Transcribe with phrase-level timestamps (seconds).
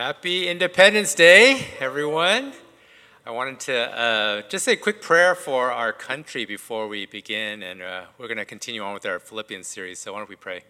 [0.00, 2.54] Happy Independence Day, everyone.
[3.26, 7.62] I wanted to uh, just say a quick prayer for our country before we begin,
[7.62, 9.98] and uh, we're going to continue on with our Philippians series.
[9.98, 10.62] So, why don't we pray?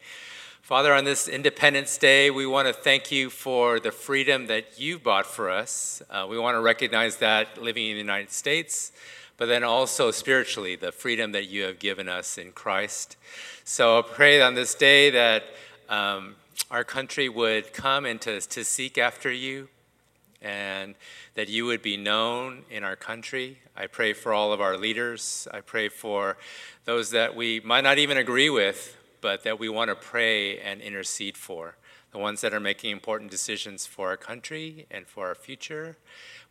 [0.62, 4.99] Father, on this Independence Day, we want to thank you for the freedom that you
[4.99, 6.03] bought for us.
[6.10, 8.90] Uh, we want to recognize that living in the United States,
[9.37, 13.17] but then also spiritually, the freedom that you have given us in Christ.
[13.62, 15.44] So, I pray on this day that.
[15.88, 16.34] Um,
[16.70, 19.69] our country would come and to, to seek after you
[20.42, 20.95] and
[21.34, 23.58] that you would be known in our country.
[23.77, 25.46] I pray for all of our leaders.
[25.52, 26.38] I pray for
[26.84, 30.80] those that we might not even agree with, but that we want to pray and
[30.80, 31.77] intercede for.
[32.12, 35.96] The ones that are making important decisions for our country and for our future.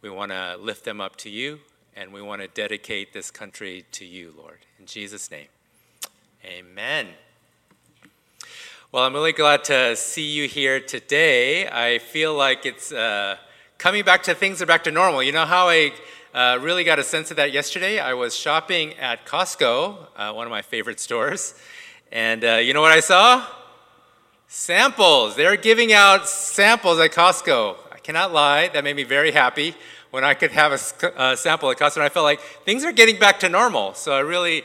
[0.02, 1.60] We want to lift them up to you,
[1.96, 4.60] and we want to dedicate this country to you, Lord.
[4.80, 5.48] In Jesus' name,
[6.46, 7.08] amen.
[8.92, 11.68] Well, I'm really glad to see you here today.
[11.68, 13.38] I feel like it's uh,
[13.78, 15.22] coming back to things are back to normal.
[15.22, 15.94] You know how I
[16.34, 18.00] uh, really got a sense of that yesterday?
[18.00, 21.54] I was shopping at Costco, uh, one of my favorite stores,
[22.12, 23.46] and uh, you know what I saw?
[24.48, 25.36] Samples.
[25.36, 27.76] They're giving out samples at Costco.
[27.92, 29.76] I cannot lie, that made me very happy
[30.10, 32.92] when I could have a uh, sample at Costco, and I felt like things are
[32.92, 33.94] getting back to normal.
[33.94, 34.64] So I really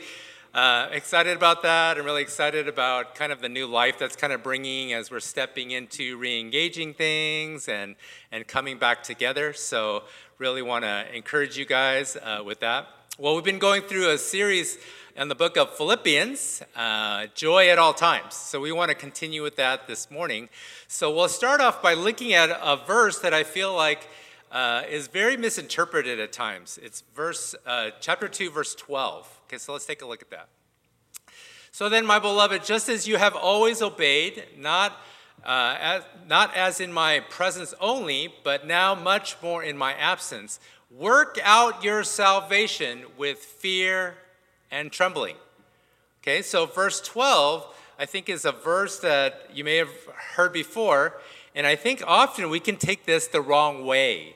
[0.55, 1.97] uh, excited about that.
[1.97, 5.19] I'm really excited about kind of the new life that's kind of bringing as we're
[5.19, 7.97] stepping into re-engaging things and
[8.31, 9.51] and coming back together.
[9.51, 10.03] So
[10.37, 12.87] really want to encourage you guys uh, with that.
[13.19, 14.77] Well, we've been going through a series
[15.17, 18.35] in the book of Philippians, uh, joy at all times.
[18.35, 20.47] So we want to continue with that this morning.
[20.87, 24.07] So we'll start off by looking at a verse that I feel like.
[24.55, 26.79] Uh, is very misinterpreted at times.
[26.81, 29.41] It's verse, uh, chapter 2, verse 12.
[29.47, 30.47] Okay, so let's take a look at that.
[31.73, 34.93] So then, my beloved, just as you have always obeyed, not,
[35.45, 40.61] uh, as, not as in my presence only, but now much more in my absence,
[40.89, 44.15] work out your salvation with fear
[44.71, 45.35] and trembling.
[46.23, 49.91] Okay, so verse 12, I think, is a verse that you may have
[50.37, 51.17] heard before,
[51.53, 54.34] and I think often we can take this the wrong way.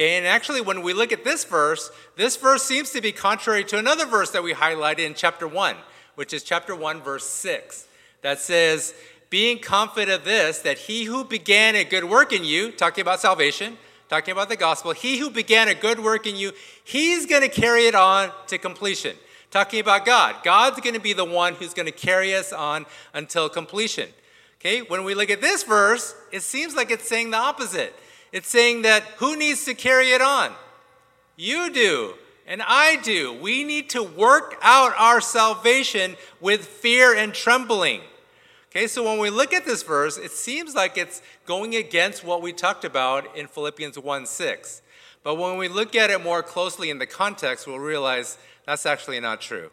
[0.00, 3.64] Okay, and actually, when we look at this verse, this verse seems to be contrary
[3.64, 5.76] to another verse that we highlighted in chapter 1,
[6.14, 7.86] which is chapter 1, verse 6,
[8.22, 8.94] that says,
[9.28, 13.20] Being confident of this, that he who began a good work in you, talking about
[13.20, 13.76] salvation,
[14.08, 16.52] talking about the gospel, he who began a good work in you,
[16.82, 19.14] he's going to carry it on to completion.
[19.50, 20.36] Talking about God.
[20.42, 24.08] God's going to be the one who's going to carry us on until completion.
[24.60, 27.94] Okay, when we look at this verse, it seems like it's saying the opposite.
[28.32, 30.52] It's saying that who needs to carry it on?
[31.36, 32.14] You do,
[32.46, 33.32] and I do.
[33.32, 38.02] We need to work out our salvation with fear and trembling.
[38.70, 42.40] Okay, so when we look at this verse, it seems like it's going against what
[42.40, 44.82] we talked about in Philippians 1 6.
[45.24, 49.18] But when we look at it more closely in the context, we'll realize that's actually
[49.18, 49.70] not true.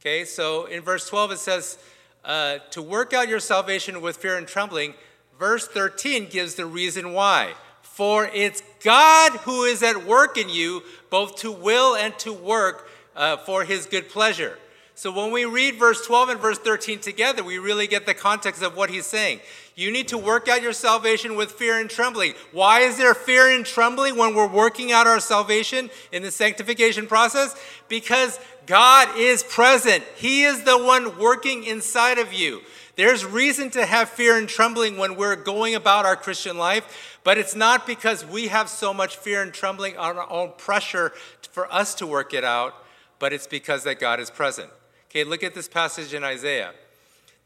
[0.00, 1.78] Okay, so in verse 12 it says,
[2.24, 4.94] uh, to work out your salvation with fear and trembling,
[5.38, 7.54] verse 13 gives the reason why.
[7.82, 12.88] For it's God who is at work in you, both to will and to work
[13.16, 14.58] uh, for his good pleasure.
[14.98, 18.62] So when we read verse 12 and verse 13 together, we really get the context
[18.64, 19.38] of what he's saying.
[19.76, 22.34] You need to work out your salvation with fear and trembling.
[22.50, 27.06] Why is there fear and trembling when we're working out our salvation in the sanctification
[27.06, 27.54] process?
[27.88, 30.02] Because God is present.
[30.16, 32.62] He is the one working inside of you.
[32.98, 37.38] There's reason to have fear and trembling when we're going about our Christian life, but
[37.38, 41.12] it's not because we have so much fear and trembling on our own pressure
[41.52, 42.74] for us to work it out,
[43.20, 44.68] but it's because that God is present.
[45.10, 46.72] Okay, look at this passage in Isaiah.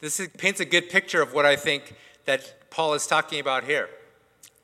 [0.01, 3.65] This is, paints a good picture of what I think that Paul is talking about
[3.65, 3.91] here.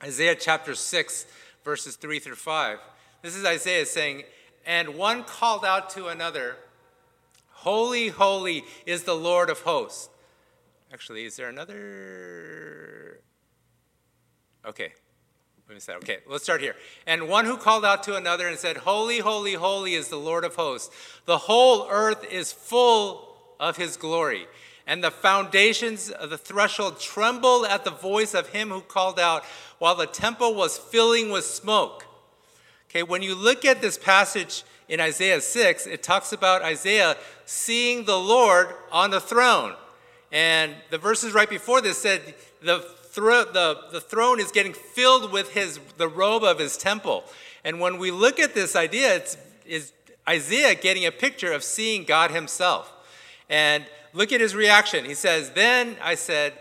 [0.03, 1.27] Isaiah chapter 6,
[1.67, 2.79] verses 3 through 5.
[3.21, 4.23] This is Isaiah saying,
[4.65, 6.57] And one called out to another,
[7.51, 10.09] Holy, holy is the Lord of hosts.
[10.93, 13.21] Actually, is there another?
[14.65, 14.93] Okay.
[15.69, 16.75] Let me say, okay, let's start here.
[17.07, 20.45] And one who called out to another and said, Holy, holy, holy is the Lord
[20.45, 20.95] of hosts.
[21.27, 24.47] The whole earth is full of his glory.
[24.87, 29.45] And the foundations of the threshold trembled at the voice of him who called out,
[29.79, 32.07] while the temple was filling with smoke.
[32.89, 38.07] Okay, when you look at this passage in Isaiah 6, it talks about Isaiah seeing
[38.07, 39.75] the Lord on the throne.
[40.31, 45.33] And the verses right before this said the, thro- the, the throne is getting filled
[45.33, 47.25] with his, the robe of his temple.
[47.65, 49.37] And when we look at this idea, it's
[49.69, 49.93] is
[50.29, 52.93] Isaiah getting a picture of seeing God himself.
[53.49, 55.05] And look at his reaction.
[55.05, 56.55] He says, Then I said,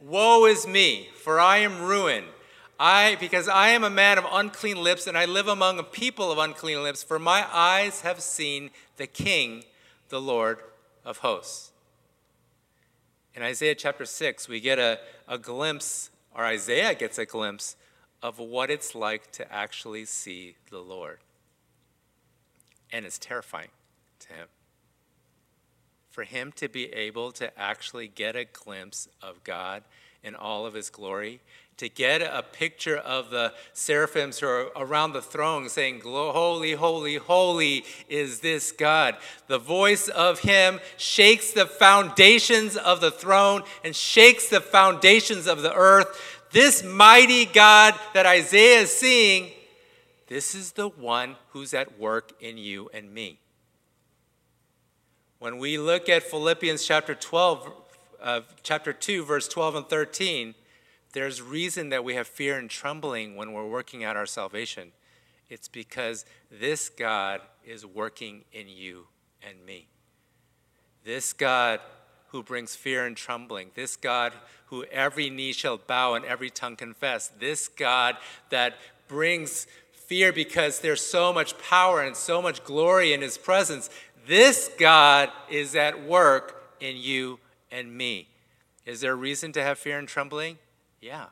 [0.00, 2.26] Woe is me, for I am ruined.
[2.78, 6.32] I because I am a man of unclean lips and I live among a people
[6.32, 9.64] of unclean lips for my eyes have seen the king
[10.08, 10.58] the Lord
[11.04, 11.70] of hosts.
[13.34, 17.76] In Isaiah chapter 6 we get a, a glimpse or Isaiah gets a glimpse
[18.22, 21.18] of what it's like to actually see the Lord.
[22.92, 23.68] And it's terrifying
[24.20, 24.46] to him.
[26.10, 29.82] For him to be able to actually get a glimpse of God
[30.22, 31.40] in all of his glory
[31.76, 37.16] to get a picture of the seraphims who are around the throne saying, Holy, holy,
[37.16, 39.16] holy is this God.
[39.48, 45.62] The voice of him shakes the foundations of the throne and shakes the foundations of
[45.62, 46.40] the earth.
[46.52, 49.50] This mighty God that Isaiah is seeing,
[50.28, 53.40] this is the one who's at work in you and me.
[55.40, 57.72] When we look at Philippians chapter 12,
[58.22, 60.54] uh, chapter 2, verse 12 and 13,
[61.14, 64.92] there's reason that we have fear and trembling when we're working out our salvation.
[65.48, 69.06] It's because this God is working in you
[69.42, 69.86] and me.
[71.04, 71.80] This God
[72.28, 74.32] who brings fear and trembling, this God
[74.66, 78.16] who every knee shall bow and every tongue confess, this God
[78.50, 78.74] that
[79.06, 83.88] brings fear because there's so much power and so much glory in his presence,
[84.26, 87.38] this God is at work in you
[87.70, 88.28] and me.
[88.84, 90.58] Is there a reason to have fear and trembling?
[91.04, 91.26] Yeah.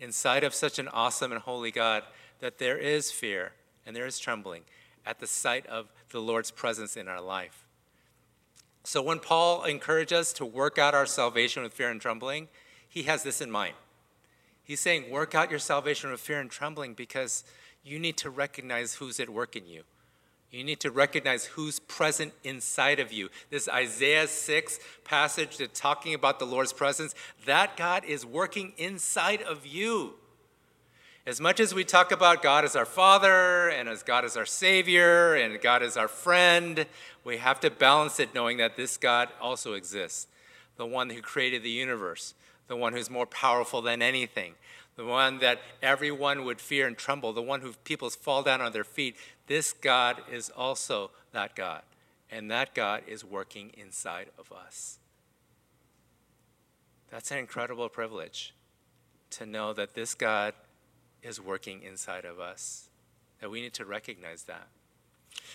[0.00, 2.02] Inside of such an awesome and holy God,
[2.40, 3.52] that there is fear
[3.84, 4.62] and there is trembling
[5.04, 7.66] at the sight of the Lord's presence in our life.
[8.82, 12.48] So when Paul encourages us to work out our salvation with fear and trembling,
[12.88, 13.74] he has this in mind.
[14.62, 17.44] He's saying, work out your salvation with fear and trembling because
[17.82, 19.82] you need to recognize who's at work in you.
[20.54, 23.28] You need to recognize who's present inside of you.
[23.50, 27.12] This Isaiah 6 passage that's talking about the Lord's presence,
[27.44, 30.14] that God is working inside of you.
[31.26, 34.46] As much as we talk about God as our Father and as God as our
[34.46, 36.86] Savior and God as our friend,
[37.24, 40.28] we have to balance it knowing that this God also exists.
[40.76, 42.32] The one who created the universe,
[42.68, 44.54] the one who's more powerful than anything,
[44.96, 48.72] the one that everyone would fear and tremble, the one who people fall down on
[48.72, 49.16] their feet.
[49.46, 51.82] This God is also that God,
[52.30, 54.98] and that God is working inside of us.
[57.10, 58.54] That's an incredible privilege
[59.30, 60.54] to know that this God
[61.22, 62.88] is working inside of us,
[63.40, 64.68] that we need to recognize that.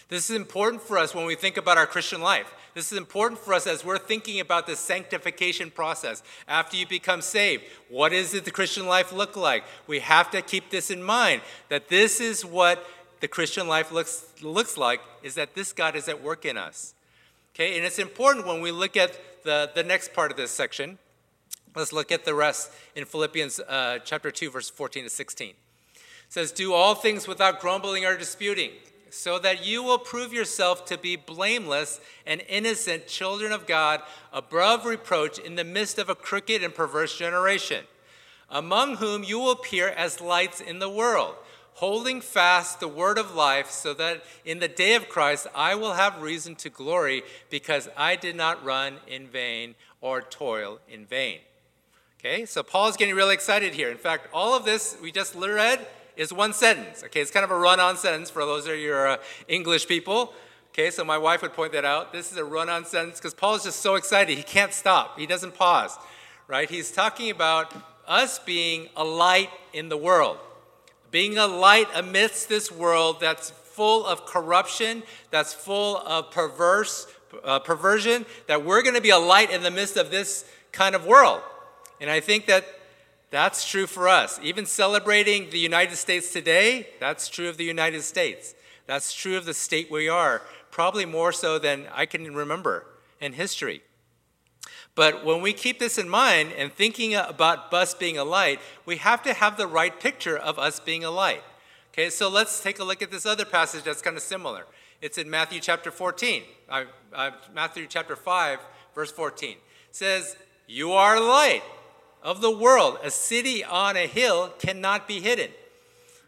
[0.08, 2.54] This is important for us when we think about our Christian life.
[2.74, 6.24] This is important for us as we're thinking about the sanctification process.
[6.48, 9.64] After you become saved, what does the Christian life look like?
[9.88, 12.86] We have to keep this in mind that this is what
[13.20, 16.94] the Christian life looks, looks like, is that this God is at work in us.
[17.54, 20.98] Okay, and it's important when we look at the, the next part of this section.
[21.76, 25.50] Let's look at the rest in Philippians uh, chapter 2, verse 14 to 16.
[25.50, 25.56] It
[26.30, 28.72] says, Do all things without grumbling or disputing
[29.12, 34.02] so that you will prove yourself to be blameless and innocent children of God,
[34.32, 37.86] above reproach in the midst of a crooked and perverse generation,
[38.50, 41.36] among whom you will appear as lights in the world,
[41.76, 45.94] holding fast the word of life, so that in the day of Christ I will
[45.94, 51.40] have reason to glory, because I did not run in vain or toil in vain.
[52.20, 53.90] Okay, so Paul is getting really excited here.
[53.90, 55.80] In fact, all of this we just read
[56.20, 57.02] is one sentence.
[57.06, 59.18] Okay, it's kind of a run on sentence for those of your uh,
[59.48, 60.34] English people.
[60.74, 62.12] Okay, so my wife would point that out.
[62.12, 64.38] This is a run on sentence because Paul is just so excited.
[64.38, 65.98] He can't stop, he doesn't pause,
[66.48, 66.70] right?
[66.70, 67.74] He's talking about
[68.06, 70.38] us being a light in the world,
[71.10, 77.08] being a light amidst this world that's full of corruption, that's full of perverse
[77.46, 80.44] uh, perversion, that we're going to be a light in the midst of this
[80.74, 81.42] kind of world.
[82.02, 82.66] And I think that
[83.32, 84.40] that's true for us.
[84.42, 88.56] Even celebrating the United States today, that's true of the United States.
[88.88, 92.86] That's true of the state we are, probably more so than I can remember
[93.22, 93.84] in history.
[94.96, 98.98] But when we keep this in mind and thinking about us being a light, we
[98.98, 101.44] have to have the right picture of us being a light.
[101.94, 104.66] Okay, so let's take a look at this other passage that's kind of similar.
[105.02, 106.84] It's in Matthew chapter 14, uh,
[107.14, 108.60] uh, Matthew chapter 5,
[108.94, 109.52] verse 14.
[109.52, 109.58] It
[109.92, 110.36] says,
[110.68, 111.62] You are light
[112.22, 112.98] of the world.
[113.04, 115.52] A city on a hill cannot be hidden.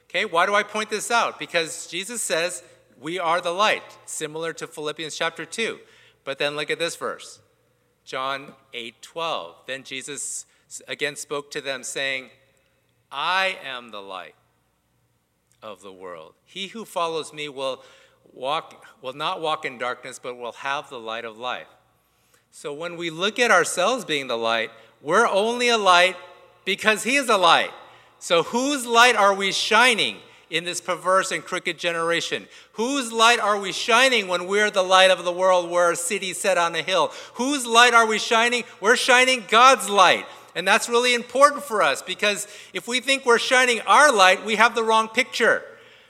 [0.10, 1.40] Okay, why do I point this out?
[1.40, 2.64] Because Jesus says
[3.00, 5.80] we are the light, similar to Philippians chapter 2.
[6.24, 7.40] But then look at this verse.
[8.06, 9.56] John 8 12.
[9.68, 10.46] Then Jesus
[10.88, 12.30] again spoke to them, saying,
[13.12, 14.36] I am the light
[15.62, 16.34] of the world.
[16.46, 17.84] He who follows me will
[18.34, 21.68] walk will not walk in darkness, but will have the light of life.
[22.52, 24.72] So when we look at ourselves being the light,
[25.02, 26.16] we're only a light
[26.66, 27.72] because He is a light.
[28.20, 30.18] So, whose light are we shining
[30.50, 32.48] in this perverse and crooked generation?
[32.74, 35.72] Whose light are we shining when we're the light of the world?
[35.72, 37.12] We're a city set on a hill.
[37.36, 38.64] Whose light are we shining?
[38.80, 40.26] We're shining God's light.
[40.54, 44.58] And that's really important for us because if we think we're shining our light, we
[44.58, 45.64] have the wrong picture.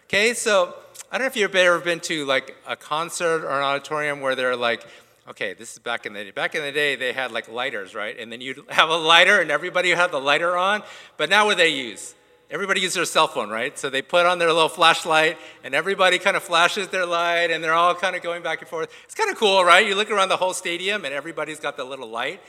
[0.07, 0.75] Okay, so
[1.12, 4.36] I don't know if you've ever been to like a concert or an auditorium where
[4.36, 4.86] they're like,
[5.28, 6.32] okay, this is back in the day.
[6.32, 8.18] Back in the day, they had like lighters, right?
[8.18, 10.84] And then you'd have a lighter and everybody had the lighter on.
[11.18, 12.16] But now what do they use?
[12.50, 13.80] Everybody uses their cell phone, right?
[13.80, 17.63] So they put on their little flashlight and everybody kind of flashes their light and
[17.63, 18.94] they're all kind of going back and forth.
[19.06, 19.88] It's kind of cool, right?
[19.88, 22.42] You look around the whole stadium and everybody's got the little light.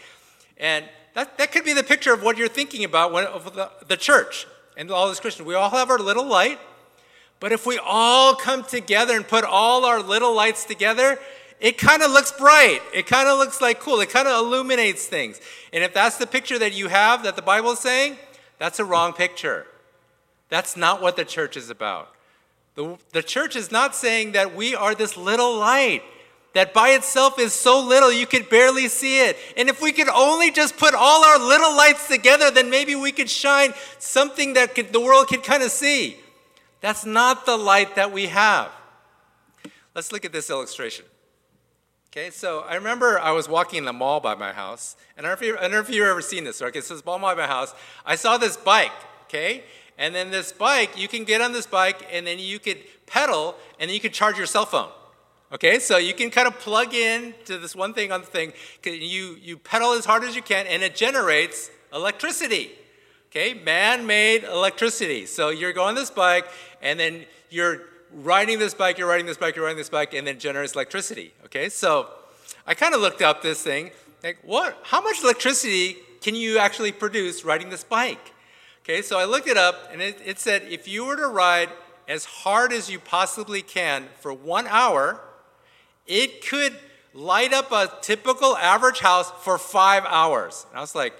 [0.56, 3.70] And that, that could be the picture of what you're thinking about when, of the,
[3.86, 5.46] the church and all these Christians.
[5.46, 6.58] We all have our little light,
[7.38, 11.18] but if we all come together and put all our little lights together,
[11.62, 12.80] it kind of looks bright.
[12.92, 14.00] It kind of looks like cool.
[14.00, 15.40] It kind of illuminates things.
[15.72, 18.16] And if that's the picture that you have that the Bible is saying,
[18.58, 19.66] that's a wrong picture.
[20.48, 22.10] That's not what the church is about.
[22.74, 26.02] The, the church is not saying that we are this little light
[26.54, 29.36] that by itself is so little you could barely see it.
[29.56, 33.12] And if we could only just put all our little lights together, then maybe we
[33.12, 36.16] could shine something that could, the world could kind of see.
[36.80, 38.70] That's not the light that we have.
[39.94, 41.04] Let's look at this illustration.
[42.14, 45.30] Okay, so I remember I was walking in the mall by my house, and I
[45.30, 46.60] don't know if, you, I don't know if you've ever seen this.
[46.60, 48.92] Okay, so this mall by my house, I saw this bike,
[49.22, 49.64] okay,
[49.96, 53.54] and then this bike, you can get on this bike, and then you could pedal,
[53.80, 54.90] and you could charge your cell phone.
[55.54, 58.52] Okay, so you can kind of plug in to this one thing on the thing.
[58.84, 62.72] You, you pedal as hard as you can, and it generates electricity.
[63.30, 65.24] Okay, man made electricity.
[65.24, 66.44] So you're going this bike,
[66.82, 70.26] and then you're riding this bike, you're riding this bike, you're riding this bike, and
[70.26, 71.32] then generates electricity.
[71.44, 72.08] Okay, so
[72.66, 73.90] I kind of looked up this thing,
[74.22, 78.32] like, what, how much electricity can you actually produce riding this bike?
[78.82, 81.70] Okay, so I looked it up, and it, it said if you were to ride
[82.08, 85.20] as hard as you possibly can for one hour,
[86.06, 86.76] it could
[87.14, 90.66] light up a typical average house for five hours.
[90.70, 91.14] And I was like,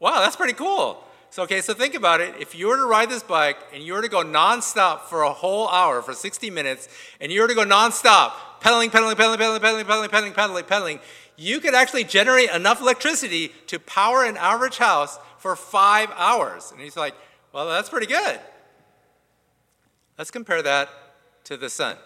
[0.00, 1.02] wow, that's pretty cool.
[1.32, 2.34] So, okay, so think about it.
[2.38, 5.32] If you were to ride this bike and you were to go nonstop for a
[5.32, 6.90] whole hour, for 60 minutes,
[7.22, 11.00] and you were to go nonstop, pedaling, pedaling, pedaling, pedaling, pedaling, pedaling, pedaling, pedaling, pedaling,
[11.38, 16.70] you could actually generate enough electricity to power an average house for five hours.
[16.70, 17.14] And he's like,
[17.54, 18.38] well, that's pretty good.
[20.18, 20.90] Let's compare that
[21.44, 21.96] to the sun.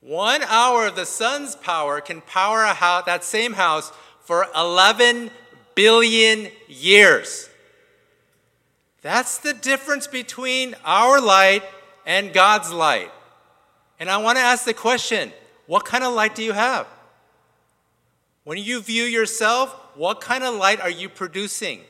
[0.00, 5.30] One hour of the sun's power can power a house, that same house for 11
[5.74, 7.50] billion years.
[9.02, 11.62] That's the difference between our light
[12.06, 13.10] and God's light.
[14.00, 15.32] And I want to ask the question
[15.66, 16.86] what kind of light do you have?
[18.44, 21.80] When you view yourself, what kind of light are you producing?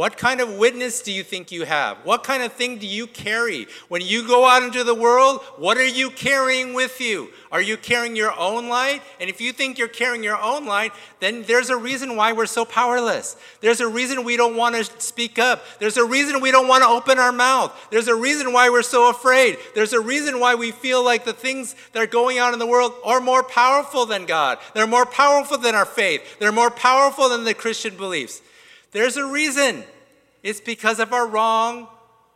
[0.00, 1.98] What kind of witness do you think you have?
[2.04, 3.66] What kind of thing do you carry?
[3.88, 7.28] When you go out into the world, what are you carrying with you?
[7.52, 9.02] Are you carrying your own light?
[9.20, 12.46] And if you think you're carrying your own light, then there's a reason why we're
[12.46, 13.36] so powerless.
[13.60, 15.62] There's a reason we don't want to speak up.
[15.80, 17.70] There's a reason we don't want to open our mouth.
[17.90, 19.58] There's a reason why we're so afraid.
[19.74, 22.66] There's a reason why we feel like the things that are going on in the
[22.66, 24.60] world are more powerful than God.
[24.72, 26.38] They're more powerful than our faith.
[26.38, 28.40] They're more powerful than the Christian beliefs.
[28.92, 29.84] There's a reason.
[30.42, 31.88] It's because of our wrong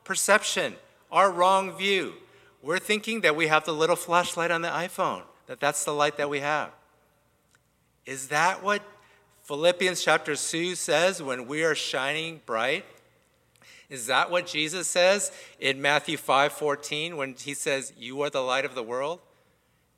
[0.05, 0.75] perception,
[1.11, 2.15] our wrong view.
[2.63, 6.17] We're thinking that we have the little flashlight on the iPhone, that that's the light
[6.17, 6.71] that we have.
[8.07, 8.83] Is that what
[9.43, 12.85] Philippians chapter 2 says when we are shining bright?
[13.91, 18.65] Is that what Jesus says in Matthew 5:14 when he says, "You are the light
[18.65, 19.21] of the world"?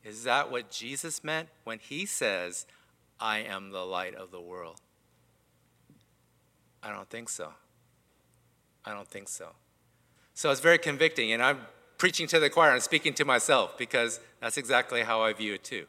[0.04, 2.66] Is that what Jesus meant when he says,
[3.20, 4.80] "I am the light of the world"?
[6.86, 7.48] I don't think so.
[8.84, 9.48] I don't think so.
[10.34, 11.58] So it's very convicting, and I'm
[11.98, 15.64] preaching to the choir and speaking to myself because that's exactly how I view it
[15.64, 15.86] too.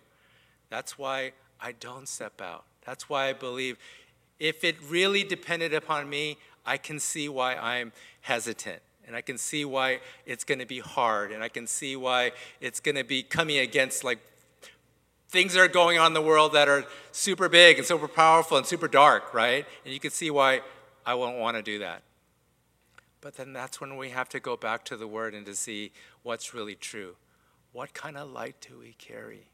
[0.72, 2.64] That's why I don't step out.
[2.84, 3.78] That's why I believe
[4.40, 8.82] if it really depended upon me, I can see why I'm hesitant.
[9.06, 11.32] And I can see why it's going to be hard.
[11.32, 14.20] And I can see why it's going to be coming against like
[15.30, 18.58] things that are going on in the world that are super big and super powerful
[18.58, 19.66] and super dark, right?
[19.86, 20.62] And you can see why
[21.08, 22.04] I won't want to do that.
[23.22, 25.94] But then that's when we have to go back to the Word and to see
[26.22, 27.16] what's really true.
[27.72, 29.48] What kind of light do we carry?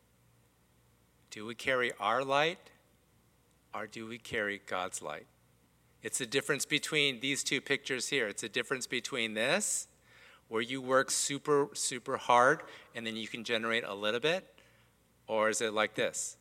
[1.30, 2.58] Do we carry our light
[3.72, 5.28] or do we carry God's light?
[6.02, 8.28] It's a difference between these two pictures here.
[8.28, 9.88] It's a difference between this,
[10.50, 12.64] where you work super, super hard
[12.96, 14.56] and then you can generate a little bit,
[15.28, 16.36] or is it like this,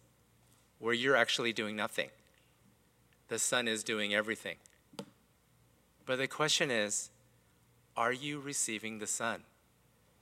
[0.79, 2.09] where you're actually doing nothing?
[3.29, 4.57] The sun is doing everything.
[6.07, 7.11] But the question is
[7.97, 9.43] Are you receiving the Son?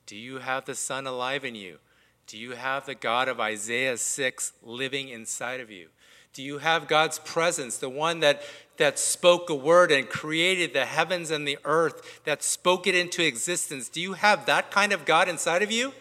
[0.07, 1.79] Do you have the Son alive in you?
[2.27, 5.89] Do you have the God of Isaiah 6 living inside of you?
[6.33, 8.43] Do you have God's presence, the one that,
[8.77, 13.27] that spoke a word and created the heavens and the earth, that spoke it into
[13.27, 13.89] existence?
[13.89, 15.93] Do you have that kind of God inside of you?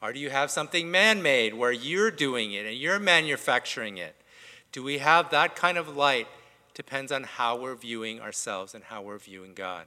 [0.00, 4.14] Or do you have something man made where you're doing it and you're manufacturing it?
[4.72, 6.28] Do we have that kind of light?
[6.74, 9.86] Depends on how we're viewing ourselves and how we're viewing God.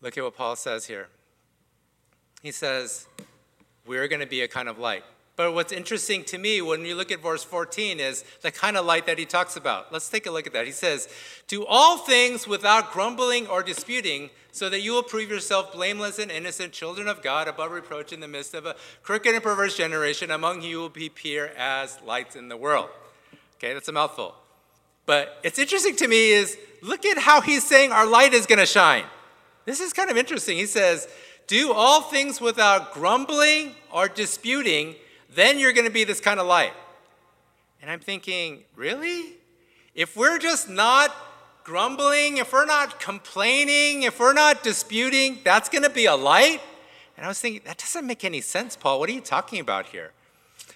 [0.00, 1.08] Look at what Paul says here.
[2.42, 3.08] He says,
[3.86, 5.02] We're going to be a kind of light.
[5.36, 8.86] But what's interesting to me when you look at verse 14 is the kind of
[8.86, 9.92] light that he talks about.
[9.92, 10.66] Let's take a look at that.
[10.66, 11.08] He says,
[11.48, 16.30] Do all things without grumbling or disputing, so that you will prove yourself blameless and
[16.30, 20.30] innocent, children of God, above reproach in the midst of a crooked and perverse generation.
[20.30, 22.90] Among you will be pure as lights in the world.
[23.64, 24.34] Okay, that's a mouthful.
[25.06, 28.58] But it's interesting to me is look at how he's saying our light is going
[28.58, 29.04] to shine.
[29.64, 30.58] This is kind of interesting.
[30.58, 31.08] He says,
[31.46, 34.96] Do all things without grumbling or disputing
[35.34, 36.72] then you're going to be this kind of light.
[37.82, 39.34] And I'm thinking, really?
[39.94, 41.10] If we're just not
[41.64, 46.60] grumbling, if we're not complaining, if we're not disputing, that's going to be a light?
[47.16, 49.00] And I was thinking, that doesn't make any sense, Paul.
[49.00, 50.12] What are you talking about here?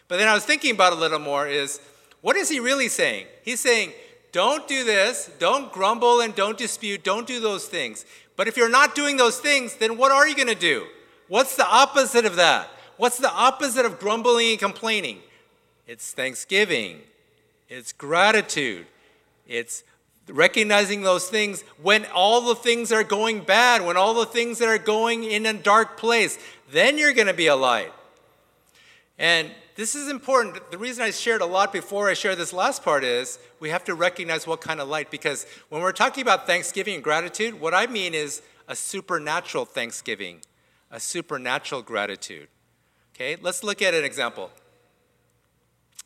[0.09, 1.81] But then I was thinking about it a little more is
[2.21, 3.27] what is he really saying?
[3.43, 3.93] He's saying,
[4.33, 8.05] don't do this, don't grumble and don't dispute, don't do those things.
[8.37, 10.87] But if you're not doing those things, then what are you going to do?
[11.29, 12.69] What's the opposite of that?
[12.97, 15.21] What's the opposite of grumbling and complaining?
[15.87, 17.01] It's thanksgiving,
[17.69, 18.87] it's gratitude,
[19.47, 19.85] it's
[20.29, 24.69] recognizing those things when all the things are going bad, when all the things that
[24.69, 26.39] are going in a dark place.
[26.71, 27.93] Then you're going to be a light.
[29.19, 30.73] And this is important.
[30.73, 33.85] The reason I shared a lot before I share this last part is we have
[33.85, 37.75] to recognize what kind of light, because when we're talking about thanksgiving and gratitude, what
[37.75, 40.41] I mean is a supernatural thanksgiving,
[40.91, 42.49] a supernatural gratitude.
[43.15, 44.51] Okay, let's look at an example.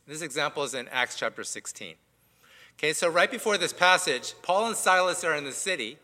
[0.07, 1.95] This example is in Acts chapter 16.
[2.77, 5.97] Okay, so right before this passage, Paul and Silas are in the city,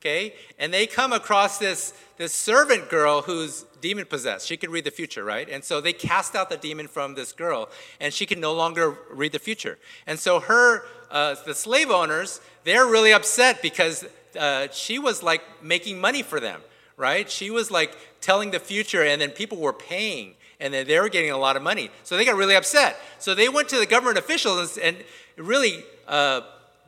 [0.00, 4.46] okay, and they come across this, this servant girl who's demon possessed.
[4.46, 5.48] She can read the future, right?
[5.48, 7.68] And so they cast out the demon from this girl,
[8.00, 9.78] and she can no longer read the future.
[10.06, 14.06] And so her, uh, the slave owners, they're really upset because
[14.38, 16.62] uh, she was like making money for them,
[16.96, 17.30] right?
[17.30, 21.08] She was like telling the future, and then people were paying and then they were
[21.08, 21.90] getting a lot of money.
[22.04, 22.98] So they got really upset.
[23.18, 24.94] So they went to the government officials and,
[25.36, 26.42] really uh,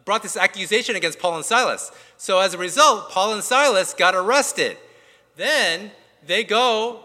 [0.04, 1.90] brought this accusation against Paul and Silas.
[2.16, 4.76] So as a result, Paul and Silas got arrested.
[5.36, 5.90] Then
[6.26, 7.04] they go,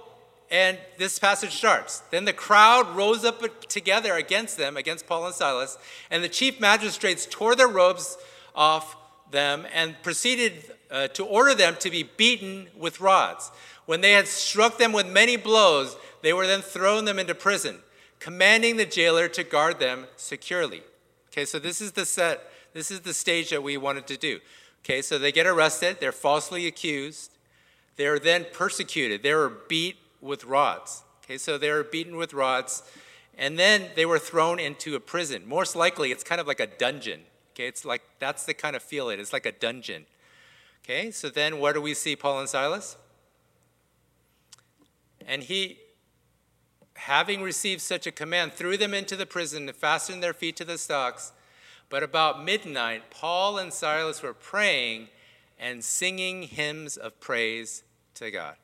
[0.50, 2.00] and this passage starts.
[2.12, 5.78] Then the crowd rose up together against them, against Paul and Silas,
[6.10, 8.18] and the chief magistrates tore their robes
[8.56, 8.96] off
[9.32, 13.52] them and proceeded uh, to order them to be beaten with rods.
[13.86, 17.80] When they had struck them with many blows, they were then thrown them into prison,
[18.20, 20.84] commanding the jailer to guard them securely.
[21.32, 24.40] Okay, so this is the set, this is the stage that we wanted to do.
[24.86, 27.32] Okay, so they get arrested, they're falsely accused,
[27.96, 31.04] they're then persecuted, they were beat with rods.
[31.24, 32.84] Okay, so they were beaten with rods,
[33.36, 35.42] and then they were thrown into a prison.
[35.48, 37.22] Most likely, it's kind of like a dungeon.
[37.54, 39.20] Okay, it's like that's the kind of feel it.
[39.20, 40.06] It's like a dungeon.
[40.86, 42.96] Okay, so then where do we see Paul and Silas?
[45.28, 45.80] And he
[46.94, 50.66] having received such a command, threw them into the prison and fastened their feet to
[50.66, 51.32] the stocks.
[51.90, 55.08] But about midnight, Paul and Silas were praying
[55.60, 57.84] and singing hymns of praise
[58.16, 58.56] to God.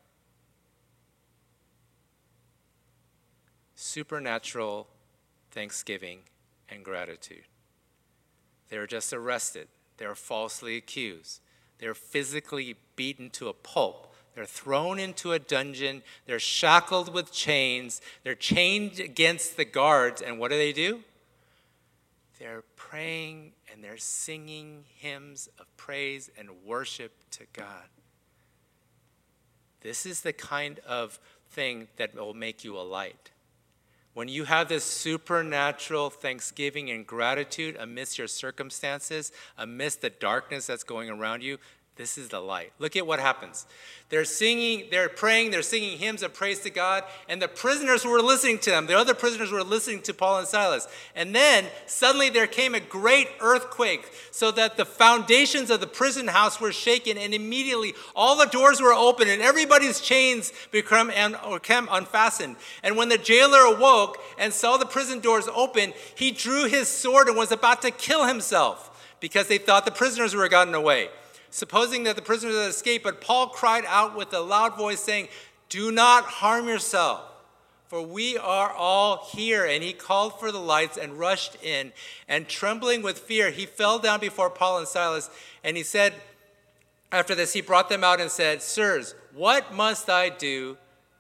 [3.75, 4.88] Supernatural
[5.51, 6.19] thanksgiving
[6.69, 7.43] and gratitude.
[8.69, 11.41] They were just arrested, they were falsely accused,
[11.79, 16.01] they were physically beaten to a pulp they're thrown into a dungeon.
[16.25, 18.01] They're shackled with chains.
[18.23, 20.21] They're chained against the guards.
[20.21, 21.03] And what do they do?
[22.39, 27.88] They're praying and they're singing hymns of praise and worship to God.
[29.82, 31.19] This is the kind of
[31.50, 33.32] thing that will make you a light.
[34.13, 40.84] When you have this supernatural thanksgiving and gratitude amidst your circumstances, amidst the darkness that's
[40.84, 41.58] going around you,
[41.95, 42.71] this is the light.
[42.79, 43.67] Look at what happens.
[44.10, 48.21] They're singing, they're praying, they're singing hymns of praise to God, and the prisoners were
[48.21, 48.88] listening to them.
[48.88, 50.88] The other prisoners were listening to Paul and Silas.
[51.15, 56.27] And then suddenly there came a great earthquake, so that the foundations of the prison
[56.27, 61.88] house were shaken, and immediately all the doors were open, and everybody's chains become, became
[61.91, 62.56] unfastened.
[62.82, 67.27] And when the jailer awoke and saw the prison doors open, he drew his sword
[67.27, 71.10] and was about to kill himself because they thought the prisoners were gotten away.
[71.53, 73.03] Supposing that the prisoners had escaped.
[73.03, 75.27] But Paul cried out with a loud voice, saying,
[75.69, 77.21] Do not harm yourself,
[77.87, 79.63] for we are all here.
[79.63, 81.93] And he called for the lights and rushed in.
[82.27, 85.29] And trembling with fear, he fell down before Paul and Silas.
[85.63, 86.15] And he said,
[87.11, 90.77] After this, he brought them out and said, Sirs, what must I do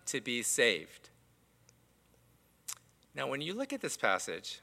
[0.07, 1.09] to be saved?
[3.15, 4.62] Now, when you look at this passage,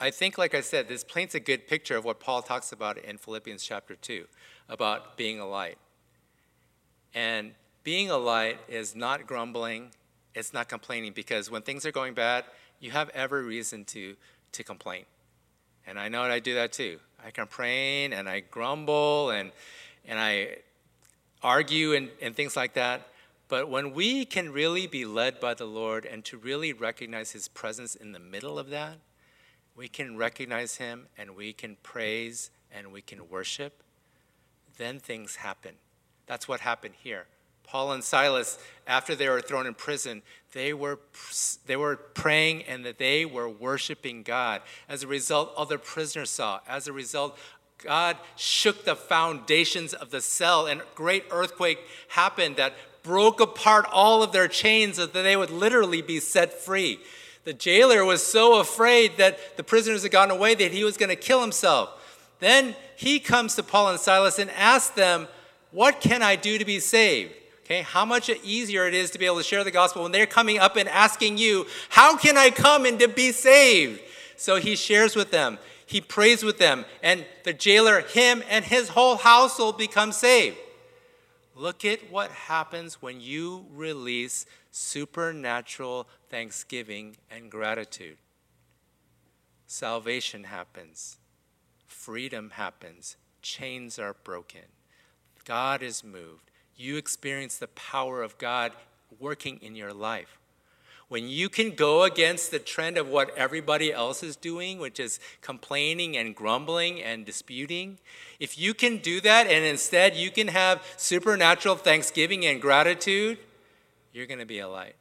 [0.00, 2.98] I think, like I said, this paints a good picture of what Paul talks about
[2.98, 4.24] in Philippians chapter 2
[4.68, 5.78] about being a light.
[7.14, 7.52] And
[7.84, 9.92] being a light is not grumbling,
[10.34, 12.44] it's not complaining, because when things are going bad,
[12.80, 14.16] you have every reason to,
[14.52, 15.04] to complain.
[15.86, 16.98] And I know I do that too.
[17.24, 19.52] I complain and I grumble and,
[20.06, 20.56] and I
[21.42, 23.06] argue and, and things like that.
[23.48, 27.46] But when we can really be led by the Lord and to really recognize His
[27.46, 28.96] presence in the middle of that,
[29.76, 33.82] we can recognize Him and we can praise and we can worship,
[34.78, 35.74] then things happen.
[36.26, 37.26] That's what happened here.
[37.66, 40.98] Paul and Silas, after they were thrown in prison, they were,
[41.66, 44.62] they were praying and that they were worshiping God.
[44.88, 46.60] As a result, other prisoners saw.
[46.68, 47.38] As a result,
[47.78, 53.86] God shook the foundations of the cell, and a great earthquake happened that broke apart
[53.92, 57.00] all of their chains so that they would literally be set free.
[57.44, 61.10] The jailer was so afraid that the prisoners had gotten away that he was going
[61.10, 61.90] to kill himself.
[62.40, 65.28] Then he comes to Paul and Silas and asks them,
[65.70, 67.32] What can I do to be saved?
[67.64, 70.26] Okay, how much easier it is to be able to share the gospel when they're
[70.26, 74.00] coming up and asking you, How can I come and to be saved?
[74.36, 78.90] So he shares with them, he prays with them, and the jailer, him and his
[78.90, 80.56] whole household become saved.
[81.56, 84.44] Look at what happens when you release
[84.76, 88.16] supernatural thanksgiving and gratitude.
[89.68, 91.18] Salvation happens,
[91.86, 94.62] freedom happens, chains are broken,
[95.44, 96.50] God is moved.
[96.76, 98.72] You experience the power of God
[99.20, 100.40] working in your life.
[101.06, 105.20] When you can go against the trend of what everybody else is doing, which is
[105.40, 107.98] complaining and grumbling and disputing,
[108.40, 113.38] if you can do that and instead you can have supernatural thanksgiving and gratitude,
[114.14, 114.94] you're going to be a light.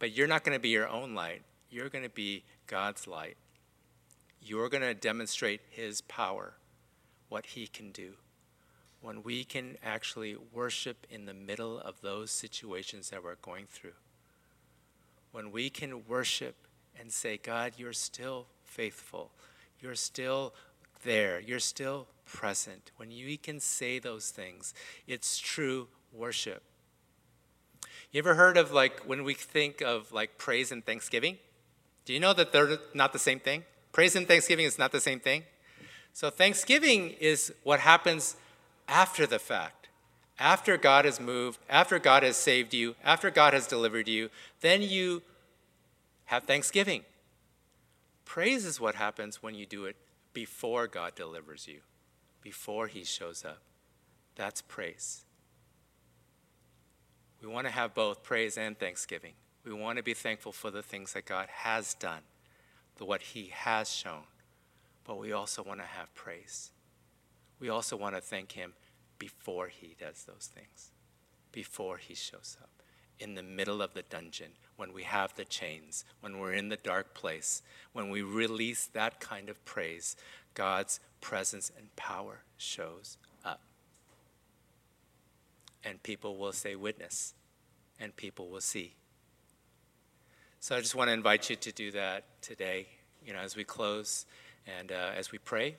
[0.00, 3.36] But you're not going to be your own light, you're going to be God's light.
[4.42, 6.54] You're going to demonstrate His power,
[7.28, 8.12] what He can do.
[9.00, 13.94] When we can actually worship in the middle of those situations that we're going through.
[15.32, 16.54] When we can worship
[16.98, 19.32] and say, God, you're still faithful.
[19.80, 20.54] You're still
[21.04, 21.40] there.
[21.40, 22.90] You're still present.
[22.96, 24.74] When you can say those things,
[25.06, 26.62] it's true worship.
[28.12, 31.38] You ever heard of like when we think of like praise and thanksgiving?
[32.04, 33.64] Do you know that they're not the same thing?
[33.92, 35.42] Praise and thanksgiving is not the same thing.
[36.12, 38.36] So, thanksgiving is what happens
[38.88, 39.88] after the fact.
[40.38, 44.30] After God has moved, after God has saved you, after God has delivered you,
[44.62, 45.22] then you
[46.26, 47.02] have thanksgiving.
[48.24, 49.96] Praise is what happens when you do it
[50.32, 51.80] before God delivers you,
[52.42, 53.60] before He shows up.
[54.36, 55.25] That's praise.
[57.46, 59.34] We want to have both praise and thanksgiving.
[59.64, 62.22] We want to be thankful for the things that God has done,
[62.96, 64.24] the what He has shown.
[65.04, 66.72] But we also want to have praise.
[67.60, 68.72] We also want to thank Him
[69.20, 70.90] before He does those things,
[71.52, 72.68] before He shows up.
[73.20, 76.76] In the middle of the dungeon, when we have the chains, when we're in the
[76.76, 80.16] dark place, when we release that kind of praise,
[80.54, 83.18] God's presence and power shows
[85.86, 87.32] and people will say witness,
[88.00, 88.94] and people will see.
[90.60, 92.88] So I just want to invite you to do that today,
[93.24, 94.26] you know, as we close
[94.66, 95.76] and uh, as we pray,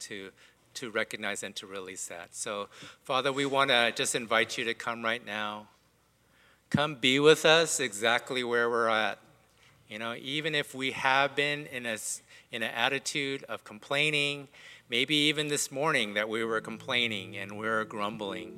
[0.00, 0.30] to
[0.74, 2.34] to recognize and to release that.
[2.34, 2.68] So,
[3.02, 5.68] Father, we want to just invite you to come right now.
[6.70, 9.18] Come be with us exactly where we're at.
[9.88, 11.98] You know, even if we have been in a
[12.50, 14.48] in an attitude of complaining
[14.90, 18.52] Maybe even this morning that we were complaining and we were grumbling.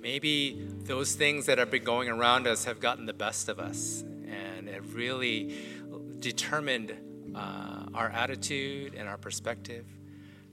[0.00, 4.02] Maybe those things that have been going around us have gotten the best of us
[4.02, 5.52] and have really
[6.20, 6.94] determined
[7.34, 9.84] uh, our attitude and our perspective.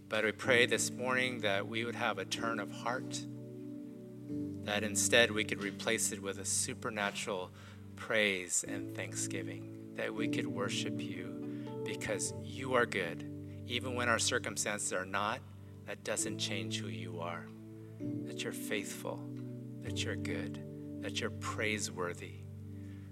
[0.10, 3.22] But we pray this morning that we would have a turn of heart,
[4.64, 7.52] that instead we could replace it with a supernatural
[7.96, 13.37] praise and thanksgiving, that we could worship you because you are good
[13.68, 15.40] even when our circumstances are not,
[15.86, 17.46] that doesn't change who you are.
[18.26, 19.20] That you're faithful,
[19.82, 20.64] that you're good,
[21.02, 22.34] that you're praiseworthy.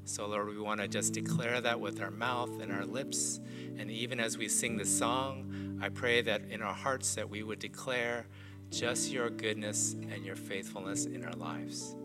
[0.04, 3.40] So, Lord, we want to just declare that with our mouth and our lips.
[3.78, 7.42] And even as we sing the song, I pray that in our hearts that we
[7.42, 8.28] would declare
[8.70, 11.96] just your goodness and your faithfulness in our lives.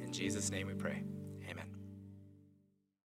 [0.00, 1.04] In Jesus' name we pray.